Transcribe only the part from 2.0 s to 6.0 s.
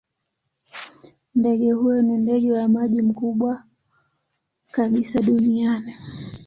ni ndege wa maji mkubwa kabisa duniani.